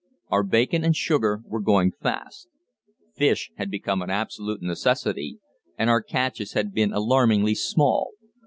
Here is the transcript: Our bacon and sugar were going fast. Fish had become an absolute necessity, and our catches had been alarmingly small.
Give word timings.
Our 0.29 0.41
bacon 0.41 0.83
and 0.83 0.95
sugar 0.95 1.41
were 1.45 1.61
going 1.61 1.91
fast. 1.91 2.47
Fish 3.13 3.51
had 3.57 3.69
become 3.69 4.01
an 4.01 4.09
absolute 4.09 4.63
necessity, 4.63 5.37
and 5.77 5.91
our 5.91 6.01
catches 6.01 6.53
had 6.53 6.73
been 6.73 6.91
alarmingly 6.91 7.53
small. 7.53 8.11